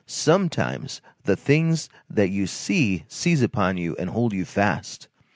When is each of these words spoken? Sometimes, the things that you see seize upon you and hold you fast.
Sometimes, 0.07 0.99
the 1.25 1.35
things 1.35 1.87
that 2.09 2.31
you 2.31 2.47
see 2.47 3.03
seize 3.07 3.43
upon 3.43 3.77
you 3.77 3.95
and 3.99 4.09
hold 4.09 4.33
you 4.33 4.45
fast. 4.45 5.07